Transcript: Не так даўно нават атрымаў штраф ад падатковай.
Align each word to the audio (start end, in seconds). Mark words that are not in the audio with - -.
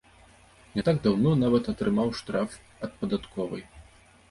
Не 0.77 0.81
так 0.87 0.97
даўно 1.07 1.33
нават 1.43 1.69
атрымаў 1.75 2.09
штраф 2.23 2.59
ад 2.87 2.91
падатковай. 3.05 3.63